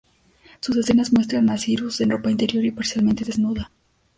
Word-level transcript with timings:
Sus 0.61 0.75
escenas 0.77 1.13
muestran 1.13 1.47
a 1.51 1.59
Cyrus 1.59 2.01
en 2.01 2.09
ropa 2.09 2.31
interior 2.31 2.65
y 2.65 2.71
parcialmente 2.71 3.23
desnuda. 3.23 3.69